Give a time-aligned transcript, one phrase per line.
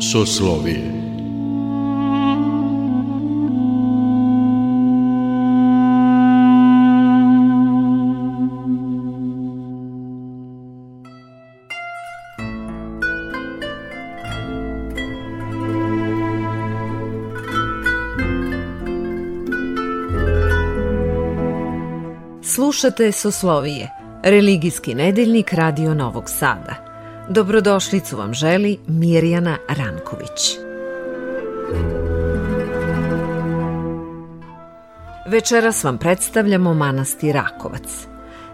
[0.00, 0.97] Soslovije
[22.80, 23.90] Slušate Soslovije,
[24.22, 26.74] religijski nedeljnik Radio Novog Sada.
[27.28, 30.56] Dobrodošlicu vam želi Mirjana Ranković.
[35.26, 38.06] Večeras vam predstavljamo manastir Rakovac.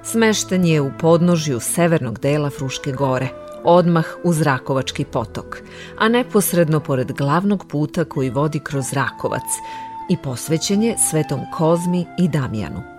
[0.02, 3.29] Smešten je u podnožju severnog dela Fruške gore,
[3.65, 5.59] odmah uz Rakovački potok,
[5.98, 9.48] a neposredno pored glavnog puta koji vodi kroz Rakovac
[10.10, 12.94] i posvećen je Svetom Kozmi i Damjanu.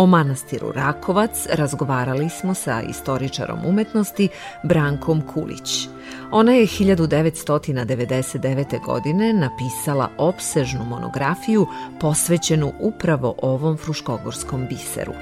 [0.00, 4.28] O manastiru Rakovac razgovarali smo sa istoričarom umetnosti
[4.64, 5.88] Brankom Kulić.
[6.30, 8.84] Ona je 1999.
[8.84, 11.66] godine napisala opsežnu monografiju
[12.00, 15.12] posvećenu upravo ovom fruškogorskom biseru.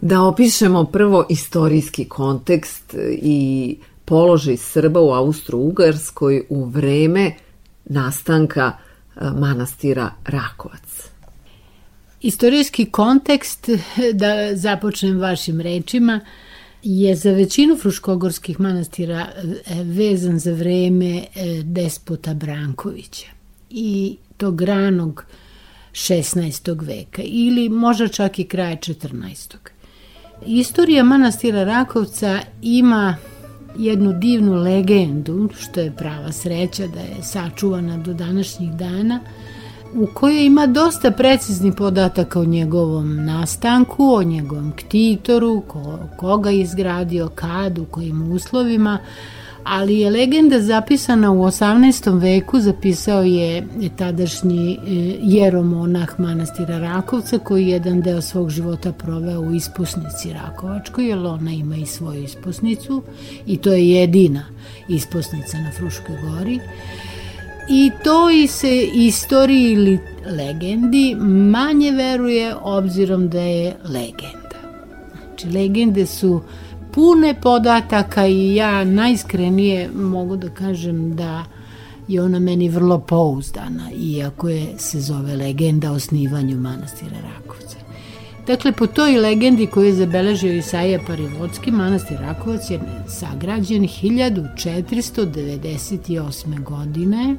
[0.00, 7.34] Da opišemo prvo istorijski kontekst i položaj Srba u Austro-Ugarskoj u vreme
[7.84, 8.72] nastanka
[9.20, 11.08] manastira Rakovac.
[12.20, 13.68] Istorijski kontekst,
[14.12, 16.20] da započnem vašim rečima,
[16.82, 23.26] je za većinu fruškogorskih manastira e, vezan za vreme e, despota Brankovića
[23.70, 25.24] i tog ranog
[25.92, 26.86] 16.
[26.86, 29.56] veka ili možda čak i kraja 14.
[30.46, 33.16] Istorija manastira Rakovca ima
[33.76, 39.20] jednu divnu legendu, što je prava sreća da je sačuvana do današnjih dana,
[39.94, 46.60] u kojoj ima dosta preciznih podataka o njegovom nastanku, o njegovom ktitoru, ko, koga je
[46.60, 48.98] izgradio, kad, u kojim uslovima,
[49.64, 52.20] ali je legenda zapisana u 18.
[52.20, 53.66] veku, zapisao je
[53.96, 54.78] tadašnji e,
[55.22, 61.52] jeromonah manastira Rakovca koji je jedan deo svog života proveo u ispusnici Rakovačkoj, jer ona
[61.52, 63.02] ima i svoju ispusnicu
[63.46, 64.44] i to je jedina
[64.88, 66.60] ispusnica na Fruškoj gori.
[67.68, 71.14] I to i se istoriji ili legendi
[71.50, 74.58] manje veruje obzirom da je legenda.
[75.26, 76.40] Znači, legende su
[76.94, 81.44] pune podataka i ja najiskrenije mogu da kažem da
[82.08, 87.78] je ona meni vrlo pouzdana, iako je se zove legenda o snivanju manastira Rakovca.
[88.46, 96.62] Dakle, po toj legendi koju je zabeležio Isaija Parivodski, manastir Rakovac je sagrađen 1498.
[96.62, 97.36] godine.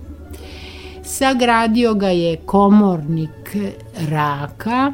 [1.04, 3.56] Sagradio ga je komornik
[4.10, 4.94] Raka,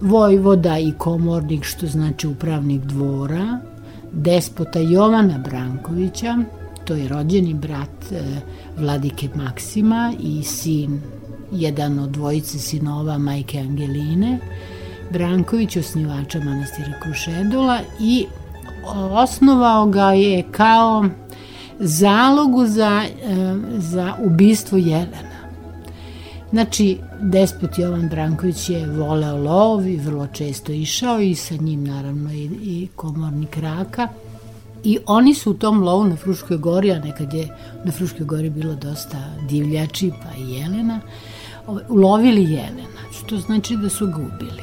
[0.00, 3.58] vojvoda i komornik, što znači upravnik dvora,
[4.12, 6.38] despota Jovana Brankovića,
[6.84, 8.22] to je rođeni brat e,
[8.76, 11.00] Vladike Maksima i sin,
[11.52, 14.38] jedan od dvojice sinova majke Angeline,
[15.12, 18.26] Branković, osnivača manastira Krušedola i
[19.10, 21.04] osnovao ga je kao
[21.78, 25.27] zalogu za, e, za ubistvo Jelena.
[26.50, 32.32] Znači, despot Jovan Branković je voleo lov i vrlo često išao i sa njim naravno
[32.32, 34.08] i, i komornik Raka.
[34.84, 37.48] I oni su u tom lovu na Fruškoj gori, a nekad je
[37.84, 41.00] na Fruškoj gori bilo dosta divljači pa i jelena,
[41.88, 44.62] ulovili jelena, što znači da su ga ubili.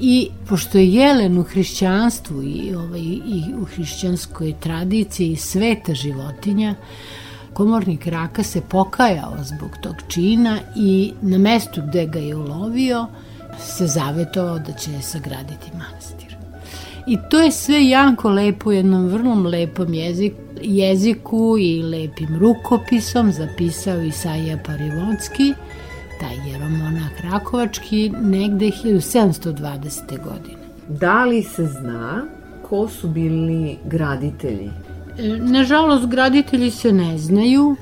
[0.00, 6.74] I pošto je jelen u hrišćanstvu i, ovaj, i u hrišćanskoj tradiciji sveta životinja,
[7.52, 13.06] komornik Raka se pokajao zbog tog čina i na mestu gde ga je ulovio
[13.58, 16.36] se zavetovao da će sagraditi manastir.
[17.06, 24.02] I to je sve jako lepo, jednom vrlo lepom jeziku, jeziku i lepim rukopisom zapisao
[24.02, 25.54] Isaija Parivodski,
[26.20, 30.24] taj jeromonah Rakovački, negde 1720.
[30.24, 30.60] godine.
[30.88, 32.24] Da li se zna
[32.68, 34.70] ko su bili graditelji
[35.40, 37.76] Nažalost, graditelji se ne znaju.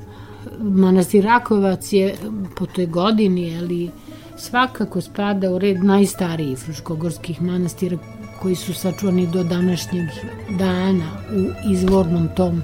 [0.59, 2.15] Manastir Rakovac je
[2.55, 3.91] po toj godini, ali
[4.37, 7.97] svakako spada u red najstarijih fruškogorskih manastira
[8.41, 10.05] koji su sačuvani do današnjeg
[10.59, 12.61] dana u izvornom tom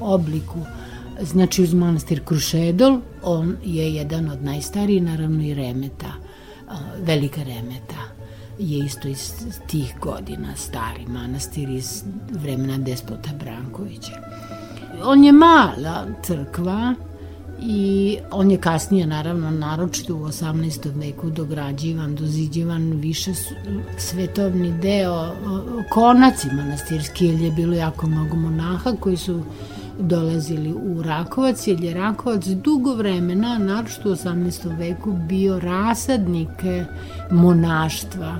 [0.00, 0.58] obliku.
[1.20, 6.12] Znači uz manastir Krušedol, on je jedan od najstarijih, naravno i Remeta,
[7.04, 8.09] velika Remeta
[8.60, 9.32] je isto iz
[9.66, 14.12] tih godina stari manastir iz vremena despota Brankovića.
[15.04, 16.94] on je mala crkva,
[17.62, 20.90] i on je kasnije naravno naročito u 18.
[20.94, 23.30] veku dograđivan, doziđivan više
[23.98, 25.32] svetovni deo
[25.90, 29.42] konaci manastirski, jer je bilo jako mnogo monaha koji su
[30.00, 34.78] dolazili u Rakovac, jer je Rakovac dugo vremena, naročito u 18.
[34.78, 36.64] veku, bio rasadnik
[37.30, 38.38] monaštva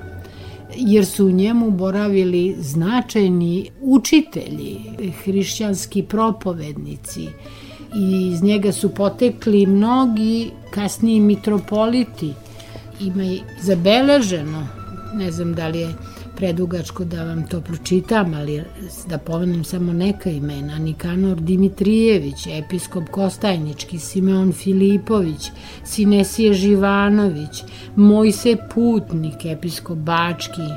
[0.76, 4.80] jer su u njemu boravili značajni učitelji,
[5.24, 7.28] hrišćanski propovednici,
[7.96, 12.32] i iz njega su potekli mnogi kasniji mitropoliti.
[13.00, 14.66] Ima i zabeleženo,
[15.14, 15.94] ne znam da li je
[16.40, 18.62] predugačko da vam to pročitam, ali
[19.08, 20.78] da pomenem samo neka imena.
[20.78, 25.50] Nikanor Dimitrijević, episkop Kostajnički, Simeon Filipović,
[25.84, 27.62] Sinesije Živanović,
[27.96, 30.70] Mojse Putnik, episkop Bački,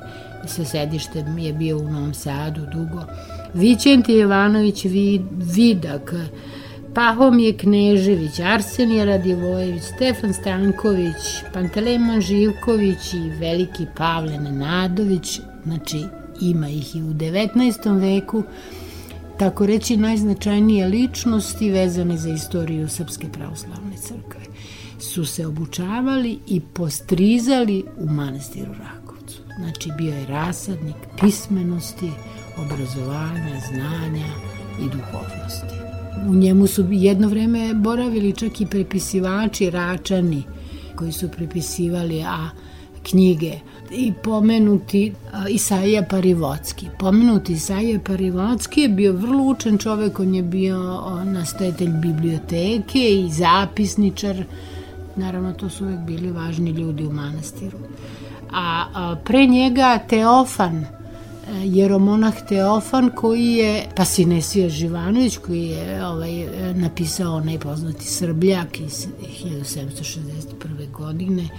[0.48, 3.06] sa sedištem je bio u Novom Sadu dugo,
[3.54, 4.86] Vićenti Jovanović
[5.56, 6.14] Vidak,
[6.94, 16.06] Pahomije Knežević, Arsenija Radivojević, Stefan Stanković, Panteleman Živković i veliki Pavle Nenadović, znači
[16.42, 18.00] ima ih i u 19.
[18.00, 18.44] veku,
[19.40, 24.42] tako reći najznačajnije ličnosti vezane za istoriju Srpske pravoslavne crkve
[25.00, 29.42] su se obučavali i postrizali u manastiru Rakovcu.
[29.60, 32.12] Znači bio je rasadnik pismenosti,
[32.58, 34.28] obrazovanja, znanja
[34.80, 35.76] i duhovnosti.
[36.28, 40.44] U njemu su jedno vreme boravili čak i prepisivači račani
[40.96, 42.50] koji su prepisivali a
[43.04, 43.60] knjige
[43.92, 45.14] i pomenuti
[45.50, 46.88] Isaija Parivocki.
[47.00, 50.78] Pomenuti Isaija Parivocki je bio vrlo učen čovek, on je bio
[51.26, 54.44] nastojatelj biblioteke i zapisničar.
[55.16, 57.78] Naravno, to su uvek bili važni ljudi u manastiru.
[58.52, 60.86] A, pre njega Teofan,
[61.64, 69.08] jeromonah Teofan koji je, pa Sinesija Živanović koji je ovaj, napisao onaj poznati Srbljak iz
[69.44, 70.92] 1761.
[70.92, 71.50] godine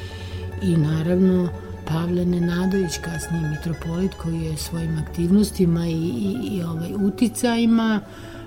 [0.65, 1.49] i naravno
[1.87, 8.01] Pavle Nenadović, kasniji mitropolit koji je svojim aktivnostima i, i, i ovaj, uticajima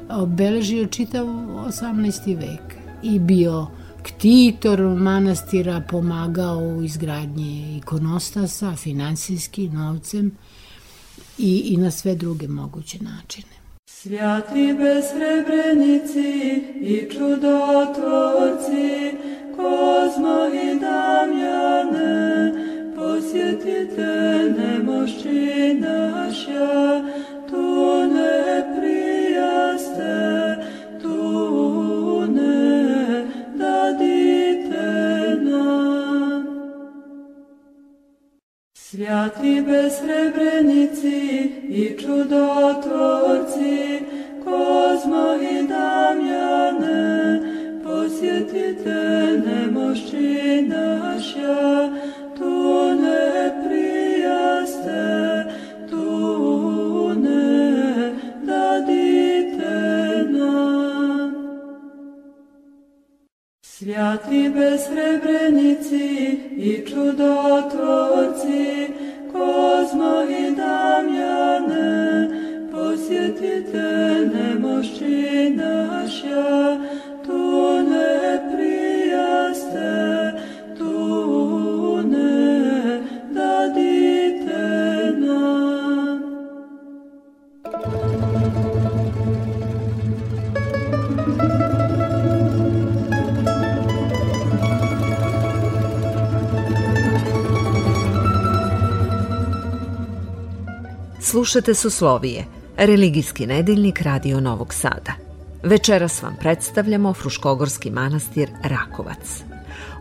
[0.09, 2.35] obeležio čitav 18.
[2.35, 3.67] vek i bio
[4.03, 10.31] ktitor manastira, pomagao u izgradnji ikonostasa, finansijski, novcem
[11.37, 13.57] i, i na sve druge moguće načine.
[13.85, 18.87] Svjati bez srebrenici i čudotvorci,
[19.55, 21.76] Kozmo i Damjane,
[23.67, 27.01] posjetite nemošći naša,
[27.49, 30.55] tu ne prijaste,
[31.01, 33.25] tu ne
[33.55, 34.87] dadite
[35.41, 36.47] nam.
[38.73, 43.77] Svjati bez srebrenici i čudotvorci,
[44.43, 47.41] Kozmo i Damjane,
[47.83, 51.86] posjetite nemošći naša,
[64.07, 68.87] Svjati bez srebrenici i čudotvorci,
[69.31, 72.29] Kozmo i Damjane,
[72.71, 76.77] posjetite nemošći naša,
[101.37, 102.45] Slušate Suslovije,
[102.77, 105.13] religijski nedeljnik Radio Novog Sada.
[105.63, 109.43] Večeras vam predstavljamo Fruškogorski manastir Rakovac.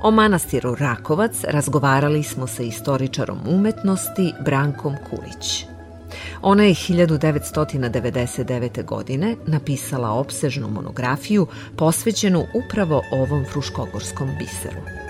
[0.02, 5.64] O manastiru Rakovac razgovarali smo sa istoričarom umetnosti Brankom Kulić.
[6.42, 8.84] Ona je 1999.
[8.84, 15.05] godine napisala opsežnu monografiju posvećenu upravo ovom fruškogorskom biseru.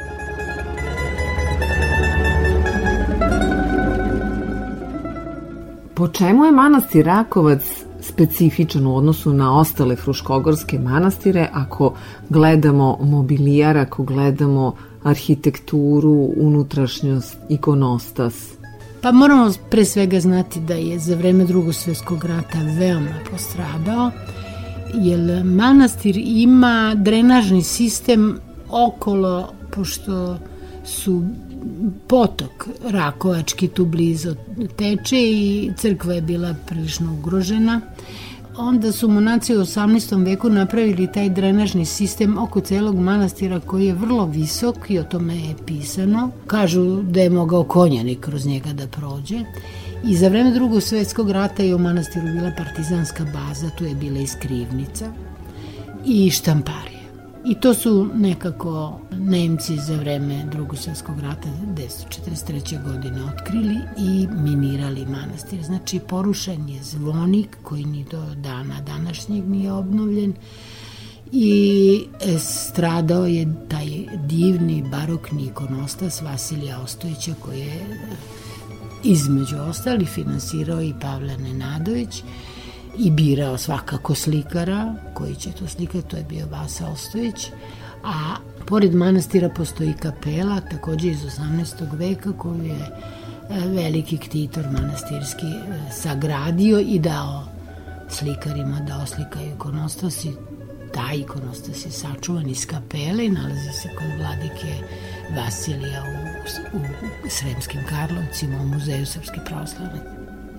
[5.96, 7.62] Po čemu je manastir Rakovac
[8.00, 11.94] specifičan u odnosu na ostale fruškogorske manastire ako
[12.28, 18.34] gledamo mobilijar, ako gledamo arhitekturu, unutrašnjost, ikonostas?
[19.00, 24.10] Pa moramo pre svega znati da je za vreme drugog svjetskog rata veoma postradao,
[24.94, 28.38] jer manastir ima drenažni sistem
[28.70, 30.38] okolo, pošto
[30.84, 31.22] su
[32.06, 34.34] potok Rakovački tu blizu
[34.76, 37.80] teče i crkva je bila prilično ugrožena.
[38.58, 40.24] onda su monaci u 18.
[40.24, 45.36] veku napravili taj drenažni sistem oko celog manastira koji je vrlo visok i o tome
[45.36, 46.30] je pisano.
[46.46, 49.40] Kažu da je mogao konjanik kroz njega da prođe.
[50.04, 54.18] I za vreme drugog svetskog rata je u manastiru bila partizanska baza, tu je bila
[54.18, 55.12] i skrivnica
[56.06, 56.95] i štamparija.
[57.48, 62.92] I to su nekako Nemci za vreme drugog svjetskog rata 1943.
[62.92, 65.62] godine otkrili i minirali manastir.
[65.62, 70.34] Znači porušen je zvonik koji ni do dana današnjeg nije obnovljen
[71.32, 73.86] i e, stradao je taj
[74.26, 77.98] divni barokni ikonostas Vasilija Ostojića koji je
[79.04, 82.22] između ostali finansirao i Pavle Nenadović
[82.98, 87.50] i birao svakako slikara koji će to slikati, to je bio Vasa Ostojić,
[88.04, 88.36] a
[88.66, 91.98] pored manastira postoji kapela, takođe iz 18.
[91.98, 97.44] veka koju je e, veliki ktitor manastirski e, sagradio i dao
[98.08, 100.32] slikarima da oslikaju ikonostas i
[100.94, 104.74] taj ikonostas je sačuvan iz kapele i nalazi se kod vladike
[105.36, 106.80] Vasilija u, u,
[107.26, 110.00] u Sremskim Karlovcima u Muzeju Srpske pravoslavne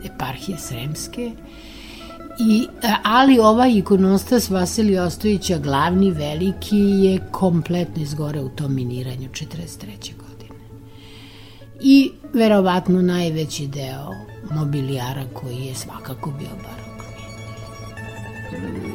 [0.06, 1.32] eparhije Sremske
[2.40, 9.30] I, e, ali ovaj ikonostas Vasilija Ostojića, glavni, veliki, je kompletno izgore u tom miniranju
[9.30, 10.12] 43.
[10.18, 10.60] godine.
[11.82, 14.14] I verovatno najveći deo
[14.52, 16.88] mobilijara koji je svakako bio barokni.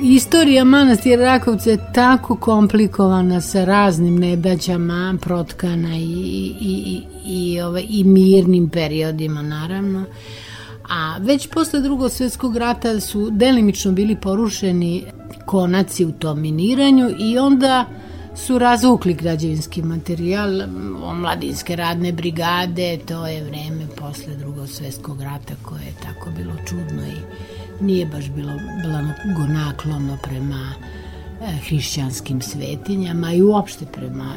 [0.02, 7.82] Istorija manastira Rakovca je tako komplikovana sa raznim nedaćama, protkana i, i, i, i, ove,
[7.88, 10.04] i mirnim periodima, naravno.
[10.88, 15.04] A već posle drugog svjetskog rata su delimično bili porušeni
[15.46, 17.86] konaci u tom miniranju i onda
[18.36, 20.60] su razvukli građevinski materijal,
[21.02, 27.02] omladinske radne brigade, to je vreme posle drugog svjetskog rata koje je tako bilo čudno
[27.06, 27.16] i
[27.84, 28.52] nije baš bilo
[28.84, 30.72] blago naklono prema
[31.42, 34.34] e, hrišćanskim svetinjama i uopšte prema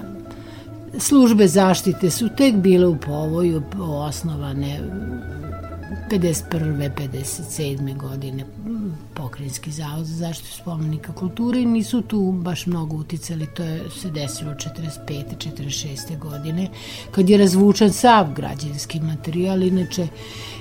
[0.98, 4.80] službe zaštite su tek bile u povoju osnovane
[6.12, 6.92] 51.
[6.96, 7.98] 57.
[7.98, 8.46] godine
[9.14, 14.10] pokrinjski zavod za zaštitu spomenika kulture i nisu tu baš mnogo uticali, to je se
[14.10, 15.24] desilo 45.
[15.58, 16.20] 46.
[16.20, 16.70] godine
[17.12, 20.08] kad je razvučan sav građanski materijal, inače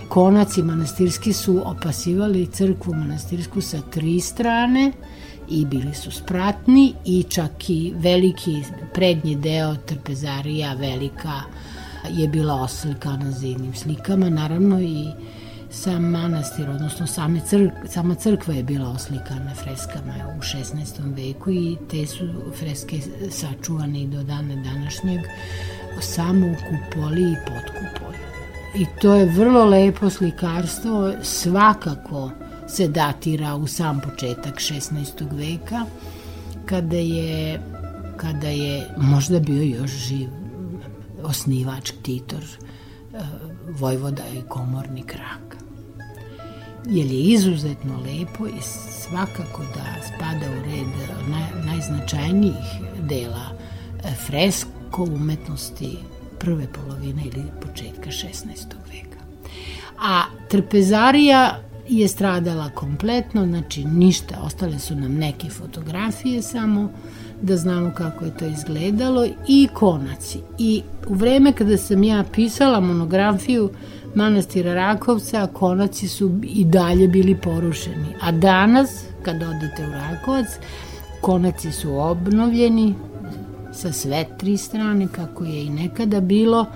[0.08, 4.92] konaci manastirski su opasivali crkvu manastirsku sa tri strane
[5.48, 8.62] i bili su spratni i čak i veliki
[8.94, 11.40] prednji deo trpezarija velika
[12.11, 15.06] je bila oslikana zidnim slikama, naravno i
[15.70, 21.26] sam manastir, odnosno same crk, sama crkva je bila oslikana freskama u 16.
[21.26, 25.20] veku i te su freske sačuvane i do dana današnjeg
[26.00, 28.16] samo u kupoli i pod kupoli.
[28.75, 32.30] I to je vrlo lepo slikarstvo, svakako
[32.68, 34.92] se datira u sam početak 16.
[35.32, 35.84] veka,
[36.66, 37.61] kada je,
[38.16, 40.43] kada je možda bio još živ
[41.25, 43.19] osnivač, titor, e,
[43.69, 45.59] vojvoda i komornik Raka.
[46.87, 48.62] Jer je izuzetno lepo i
[49.02, 50.87] svakako da spada u red
[51.28, 52.66] naj, najznačajnijih
[53.02, 53.50] dela
[54.04, 55.99] e, fresko umetnosti
[56.38, 58.35] prve polovine ili početka 16.
[58.93, 59.19] veka.
[59.99, 66.90] A trpezarija je stradala kompletno, znači ništa, ostale su nam neke fotografije samo,
[67.44, 70.38] da znamo kako je to izgledalo i konaci.
[70.58, 73.70] I u vreme kada sam ja pisala monografiju
[74.14, 78.14] manastira Rakovca, konaci su i dalje bili porušeni.
[78.20, 80.46] A danas, kada odete u Rakovac,
[81.20, 82.94] konaci su obnovljeni
[83.72, 86.66] sa sve tri strane, kako je i nekada bilo,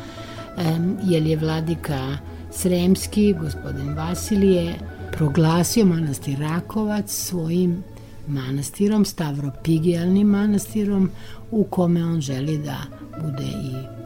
[1.04, 2.16] jer je vladika
[2.52, 4.74] Sremski, gospodin Vasilije,
[5.12, 7.84] proglasio manastir Rakovac svojim
[8.28, 11.10] manastirom, Stavropigijalnim manastirom
[11.50, 12.76] u kome on želi da
[13.22, 13.98] bude i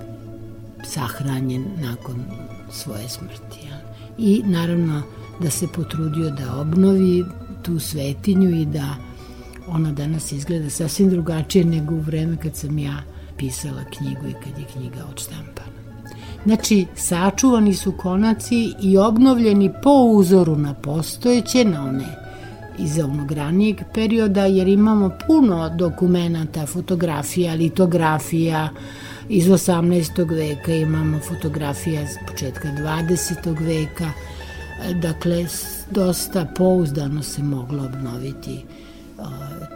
[0.84, 2.24] sahranjen nakon
[2.70, 3.68] svoje smrti.
[4.18, 5.02] I naravno
[5.40, 7.24] da se potrudio da obnovi
[7.62, 8.96] tu svetinju i da
[9.68, 13.02] ona danas izgleda sasvim drugačije nego u vreme kad sam ja
[13.36, 15.72] pisala knjigu i kad je knjiga odštampana.
[16.44, 22.21] Znači, sačuvani su konaci i obnovljeni po uzoru na postojeće, na one
[22.78, 28.68] iz onog ranijeg perioda, jer imamo puno dokumenta, fotografija, litografija
[29.28, 30.36] iz 18.
[30.36, 33.60] veka, imamo fotografija iz početka 20.
[33.60, 34.10] veka,
[35.00, 35.46] dakle,
[35.90, 38.64] dosta pouzdano se moglo obnoviti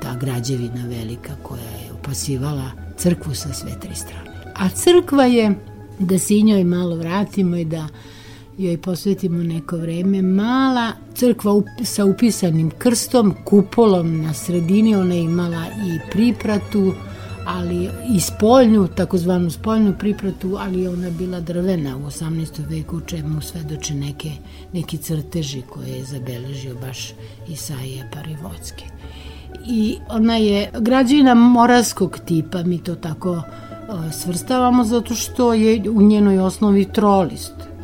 [0.03, 4.31] ta građevina velika koja je opasivala crkvu sa sve tri strane.
[4.55, 5.55] A crkva je,
[5.99, 7.89] da se i njoj malo vratimo i da
[8.59, 10.23] joj posvetimo neko vreme.
[10.23, 16.93] Mala crkva up, sa upisanim krstom, kupolom na sredini, ona je imala i pripratu,
[17.47, 22.71] ali i spoljnu, takozvanu spoljnu pripratu, ali ona bila drvena u 18.
[22.71, 24.31] veku, čemu svedoče neke,
[24.73, 27.13] neki crteži koje je zabeležio baš
[27.49, 28.85] Isaija Parivodski.
[29.67, 33.43] I ona je građina moravskog tipa, mi to tako
[34.13, 37.76] svrstavamo, zato što je u njenoj osnovi trolist.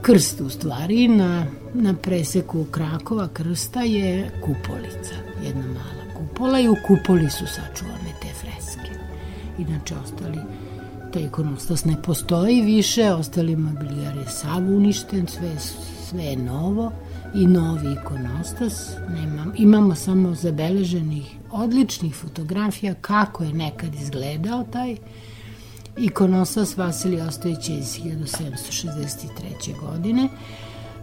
[0.00, 6.76] Krst u stvari na, na preseku Krakova krsta je kupolica, jedna mala kupola i u
[6.86, 8.90] kupoli su sačuvane te freske.
[9.58, 10.38] Inače ostali
[11.12, 15.58] taj ikonostas ne postoji više, ostali mobilijar je sav uništen, sve,
[16.08, 16.92] sve je novo
[17.34, 18.90] i novi ikonostas.
[19.08, 25.31] Nemam, imamo samo zabeleženih odličnih fotografija kako je nekad izgledao taj ikonostas
[26.76, 29.80] Vasilij Ostojić iz 1763.
[29.80, 30.28] godine.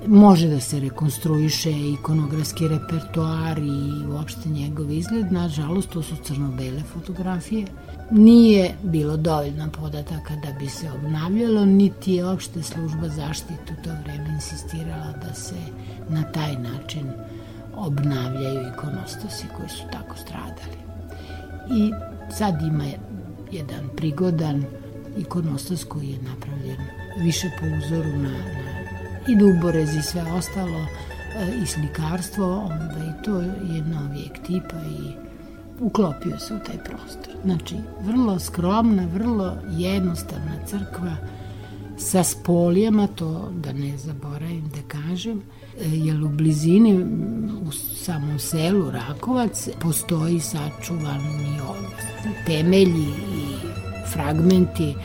[0.08, 5.31] Može da se rekonstruiše ikonografski repertoar i uopšte njegov izgled.
[5.31, 7.65] Nažalost, to su crno-bele fotografije.
[8.12, 14.29] Nije bilo dovoljno podataka da bi se obnavljalo, niti je opšte služba zaštitu to vreme
[14.29, 15.55] insistirala da se
[16.10, 17.12] na taj način
[17.75, 20.79] obnavljaju ikonostasi koji su tako stradali.
[21.72, 21.91] I
[22.31, 22.86] sad ima
[23.51, 24.65] jedan prigodan
[25.18, 26.77] ikonostas koji je napravljen
[27.24, 28.70] više po uzoru na, na
[29.27, 30.86] i duborez i sve ostalo e,
[31.63, 35.13] i slikarstvo, onda i to je novijeg tipa i
[35.79, 37.34] uklopio se u taj prostor.
[37.46, 41.15] Znači, vrlo skromna, vrlo jednostavna crkva
[41.98, 45.41] sa spolijama, to da ne zaboravim da kažem,
[45.86, 47.05] jer u blizini
[47.67, 51.59] u samom selu Rakovac postoji sačuvani
[52.45, 53.55] temelji i
[54.13, 54.95] fragmenti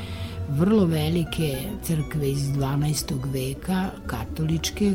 [0.49, 3.13] vrlo velike crkve iz 12.
[3.33, 4.95] veka, katoličke,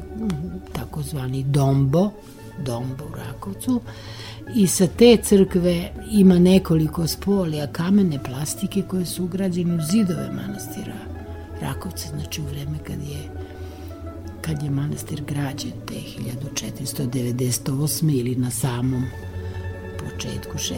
[0.73, 2.09] takozvani Dombo,
[2.65, 3.81] Dombo u Rakovcu,
[4.55, 10.95] i sa te crkve ima nekoliko spolija kamene plastike koje su ugrađene u zidove manastira
[11.61, 13.29] Rakovca, znači u vreme kad je
[14.49, 18.19] kad je manastir građen te 1498.
[18.19, 19.03] ili na samom
[19.97, 20.73] početku 16.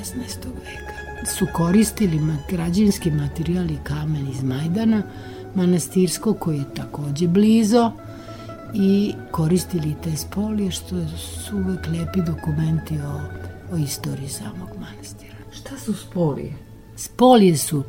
[0.45, 5.03] veka su koristili građanski materijal i kamen iz Majdana,
[5.55, 7.91] manastirsko koji je takođe blizo
[8.73, 13.21] i koristili te spolije što su uvek lepi dokumenti o,
[13.73, 15.35] o istoriji samog manastira.
[15.51, 16.53] Šta su spolije?
[16.95, 17.83] Spolije su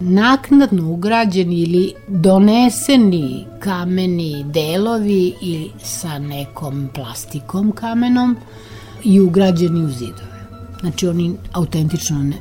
[0.00, 8.36] naknadno ugrađeni ili doneseni kameni delovi ili sa nekom plastikom kamenom
[9.04, 10.36] i ugrađeni u zidove.
[10.80, 12.36] Znači oni autentično ne,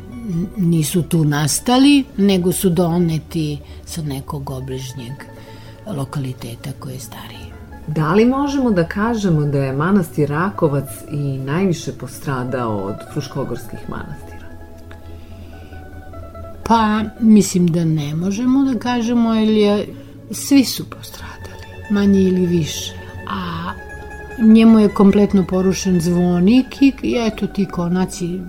[0.58, 5.14] nisu tu nastali, nego su doneti sa nekog obližnjeg
[5.88, 7.46] lokaliteta koji je stariji.
[7.88, 14.35] Da li možemo da kažemo da je manastir Rakovac i najviše postradao od fruškogorskih manastira?
[16.68, 19.88] Pa, mislim da ne možemo da kažemo, jer je,
[20.32, 22.94] svi su postradali, manje ili više.
[23.28, 23.72] A
[24.40, 28.40] njemu je kompletno porušen zvonik i eto ti konaci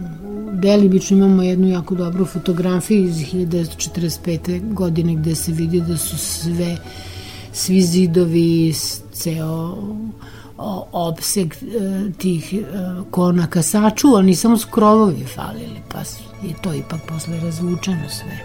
[0.52, 4.74] delimično imamo jednu jako dobru fotografiju iz 1945.
[4.74, 6.76] godine gde se vidi da su sve
[7.52, 8.74] svi zidovi,
[9.12, 9.76] ceo
[10.92, 12.62] opseg e, tih e,
[13.10, 16.04] konaka sačuvani, samo su krovovi falili, pa
[16.42, 18.38] je to ipak posle razvučeno sve.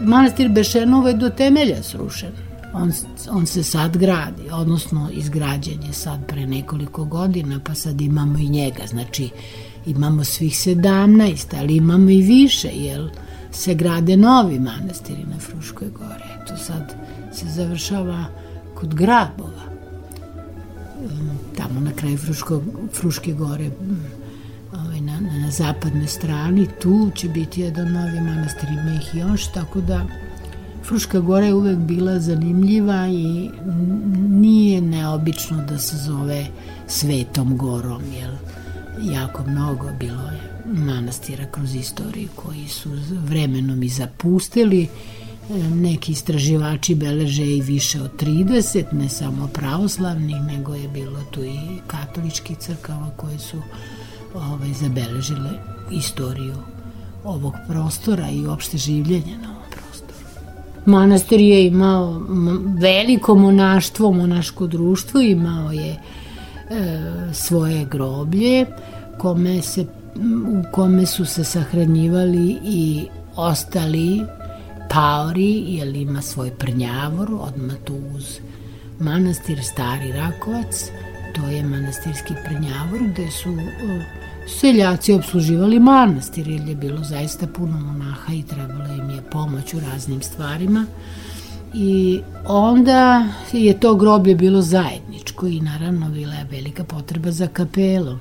[0.00, 2.32] Manastir Bešenova je do temelja srušen.
[2.72, 2.92] On,
[3.30, 8.48] on se sad gradi, odnosno izgrađen je sad pre nekoliko godina, pa sad imamo i
[8.48, 8.86] njega.
[8.86, 9.30] Znači,
[9.86, 13.10] imamo svih 17, ali imamo i više, jer
[13.52, 16.24] se grade novi manastiri na Fruškoj gore.
[16.42, 16.94] Eto sad
[17.32, 18.24] se završava
[18.74, 19.64] kod Grabova.
[21.56, 23.70] Tamo na kraju Fruško, Fruške gore
[25.40, 30.06] na, zapadnoj strani, tu će biti jedan novi manastir, ima ih još, tako da
[30.84, 33.50] Fruška gora je uvek bila zanimljiva i
[34.28, 36.46] nije neobično da se zove
[36.86, 38.30] Svetom gorom, jer
[39.14, 42.90] jako mnogo bilo je manastira kroz istoriju koji su
[43.24, 44.82] vremenom i zapustili.
[44.82, 44.88] E,
[45.74, 51.58] neki istraživači beleže i više od 30, ne samo pravoslavnih, nego je bilo tu i
[51.86, 53.62] katoličkih crkava koje su
[54.34, 55.50] ovaj, zabeležile
[55.90, 56.54] istoriju
[57.24, 60.12] ovog prostora i opšte življenja na ovom prostoru.
[60.86, 62.20] Manastir je imao
[62.80, 65.98] veliko monaštvo, monaško društvo, imao je e,
[67.32, 68.66] svoje groblje,
[69.18, 69.86] kome se,
[70.48, 74.22] u kome su se sahranjivali i ostali
[74.90, 78.38] paori, jer ima svoj prnjavor, odmah tu uz,
[78.98, 80.90] manastir Stari Rakovac,
[81.34, 83.56] to je manastirski prnjavor gde su
[84.60, 89.80] seljaci obsluživali manastir jer je bilo zaista puno monaha i trebalo im je pomoć u
[89.80, 90.86] raznim stvarima.
[91.74, 98.20] I onda je to groblje bilo zajedničko i naravno bila je velika potreba za kapelom.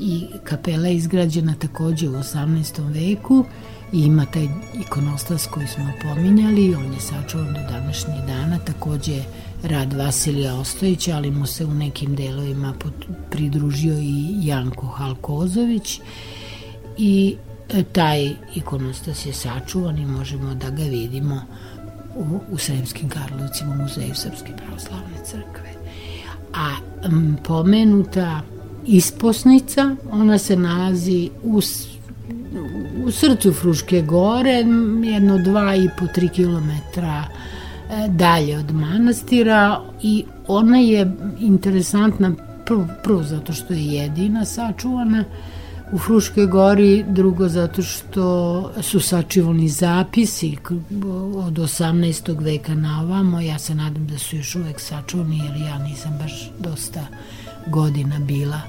[0.00, 3.08] I kapela je izgrađena takođe u 18.
[3.08, 3.44] veku
[3.92, 4.48] i ima taj
[4.80, 9.22] ikonostas koji smo pominjali, on je sačuvan do današnjih dana, takođe
[9.62, 12.74] rad Vasilija Ostojića, ali mu se u nekim delovima
[13.30, 16.00] pridružio i Janko Halkozović
[16.98, 17.36] i
[17.68, 21.42] e, taj ikonostas je sačuvan i možemo da ga vidimo
[22.16, 25.72] u, u Sremskim Karlovcima, u Muzeju Srpske pravoslavne crkve.
[26.54, 28.40] A m, pomenuta
[28.86, 31.60] isposnica, ona se nalazi u,
[33.04, 34.64] u srcu Fruške gore,
[35.04, 37.24] jedno dva i po tri kilometra
[38.08, 42.32] dalje od manastira i ona je interesantna
[42.66, 45.24] prvo, prvo zato što je jedina sačuvana,
[45.92, 50.56] u Fruškoj gori, drugo zato što su sačivani zapisi
[51.36, 52.44] od 18.
[52.44, 56.50] veka na ovamo, ja se nadam da su još uvek sačuvani jer ja nisam baš
[56.58, 57.06] dosta
[57.66, 58.60] godina bila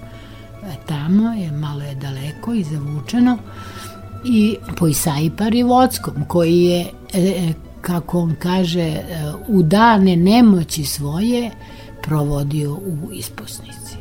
[0.64, 3.38] e, tamo, je malo je daleko i zavučeno
[4.26, 9.02] i po Isaji Parivotskom koji je e, kako on kaže
[9.48, 11.52] u dane nemoći svoje
[12.02, 13.96] provodio u isposnici.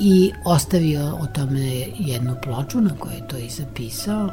[0.00, 4.30] I ostavio o tome jednu ploču na kojoj je to i zapisao.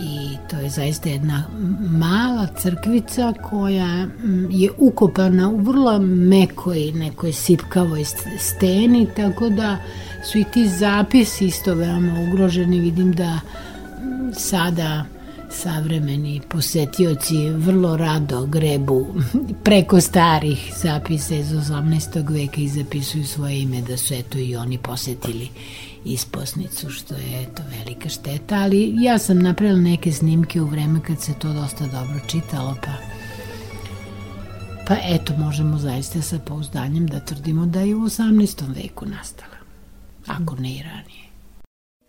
[0.00, 1.44] I to je zaista jedna
[1.90, 4.06] mala crkvica koja
[4.50, 8.04] je ukopana u vrlo mekoj nekoj sipkavoj
[8.38, 9.76] steni tako da
[10.24, 12.80] su i ti zapisi isto veoma ugroženi.
[12.80, 13.40] Vidim da
[14.32, 15.04] sada
[15.50, 19.06] savremeni posetioci vrlo rado grebu
[19.64, 22.32] preko starih zapisa iz 18.
[22.32, 25.48] veka i zapisuju svoje ime da su eto i oni posetili
[26.04, 31.20] isposnicu, što je to velika šteta, ali ja sam napravila neke snimke u vreme kad
[31.20, 32.92] se to dosta dobro čitalo, pa
[34.90, 38.82] pa eto, možemo zaista sa pouzdanjem da tvrdimo da je u 18.
[38.82, 39.56] veku nastala,
[40.26, 41.24] ako ne i ranije.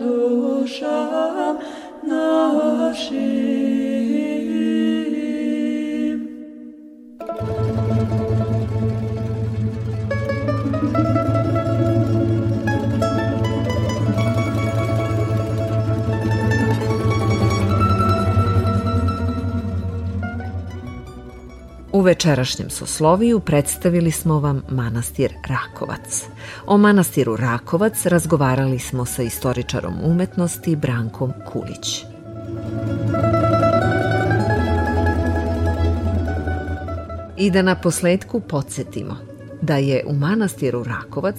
[0.00, 1.58] душам
[2.02, 3.31] нашим.
[22.02, 26.24] Večerašnjem sosloviju predstavili smo vam manastir Rakovac.
[26.66, 32.04] O manastiru Rakovac razgovarali smo sa istoričarom umetnosti Brankom Kulić.
[37.36, 39.16] I da na posledku podsjetimo
[39.62, 41.36] da je u manastiru Rakovac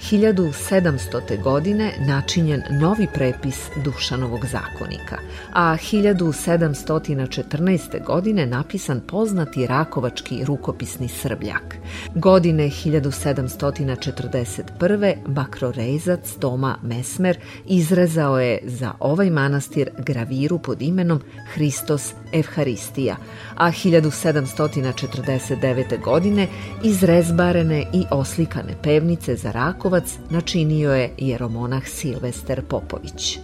[0.00, 1.42] 1700.
[1.42, 5.18] godine načinjen novi prepis Dušanovog zakonika,
[5.52, 8.04] a 1714.
[8.04, 11.76] godine napisan poznati rakovački rukopisni srbljak.
[12.14, 15.14] Godine 1741.
[15.26, 21.20] bakrorezac Toma Mesmer izrezao je za ovaj manastir graviru pod imenom
[21.54, 23.16] Hristos Evharistija,
[23.56, 26.00] a 1749.
[26.00, 26.48] godine
[26.84, 33.38] izrezbarene i oslikane pevnice za Rakovac načinio je jeromonah Silvester Popović.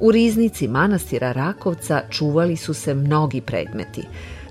[0.00, 4.02] U riznici manastira Rakovca čuvali su se mnogi predmeti,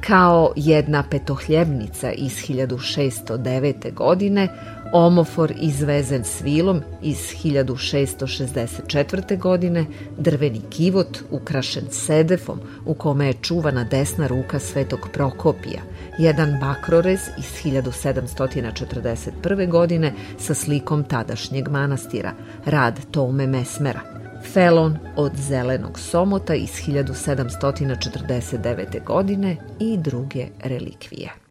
[0.07, 3.93] kao jedna petohljebnica iz 1609.
[3.93, 4.47] godine,
[4.93, 9.39] omofor izvezen svilom iz 1664.
[9.39, 9.85] godine,
[10.17, 15.81] drveni kivot ukrašen sedefom u kome je čuvana desna ruka svetog Prokopija,
[16.19, 19.69] jedan bakrorez iz 1741.
[19.69, 22.31] godine sa slikom tadašnjeg manastira,
[22.65, 24.12] rad Tome Mesmera,
[24.43, 29.03] felon od zelenog somota iz 1749.
[29.05, 31.42] godine i druge relikvije.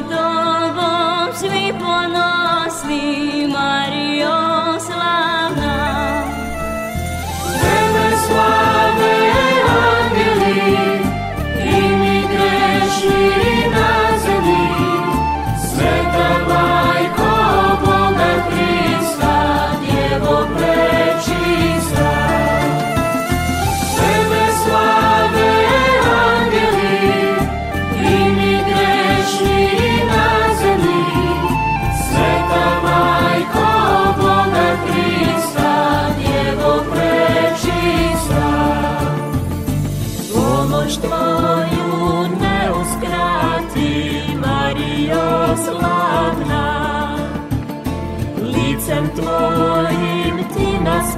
[0.00, 5.79] Potobom svi ponosni Mario slavna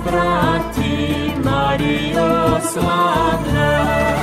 [0.04, 4.21] братьев Марию славная.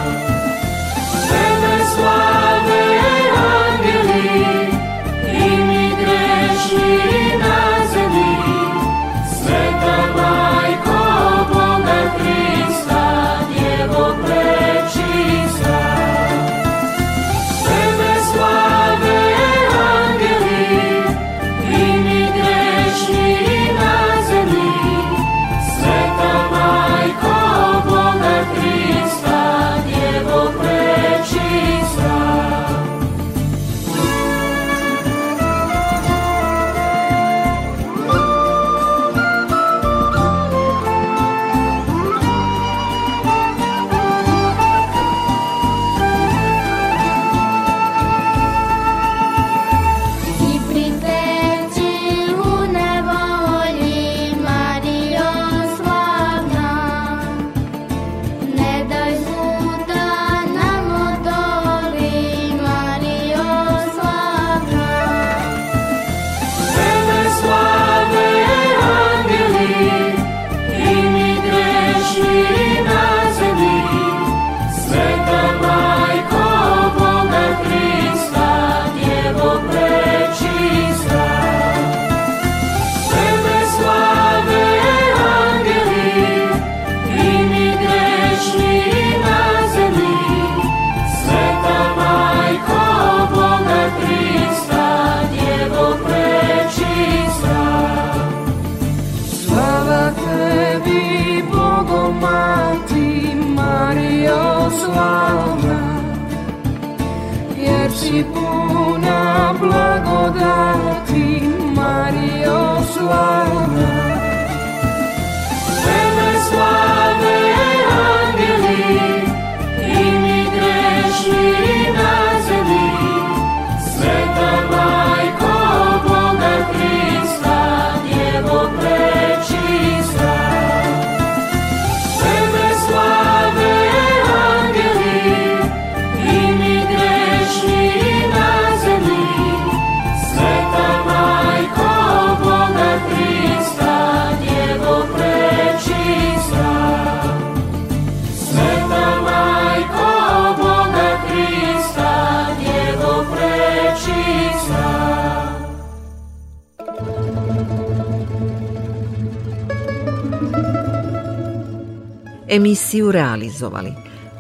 [162.51, 163.93] Emisiju realizovali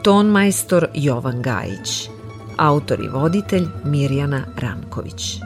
[0.03, 2.09] ton majstor Jovan Gajić,
[2.57, 5.39] autor i voditelj Mirjana Ranković.